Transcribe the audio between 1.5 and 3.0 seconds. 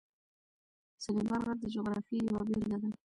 د جغرافیې یوه بېلګه ده.